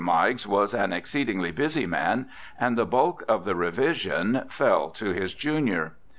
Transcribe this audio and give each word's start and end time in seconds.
Meigs 0.03 0.47
was 0.47 0.73
an 0.73 0.91
exceedingly 0.91 1.51
busy 1.51 1.85
man, 1.85 2.25
and 2.59 2.75
the 2.75 2.87
bulk 2.87 3.23
of 3.27 3.45
the 3.45 3.53
revision 3.53 4.41
fell 4.49 4.89
to 4.89 5.11
his 5.13 5.31
junior. 5.35 5.93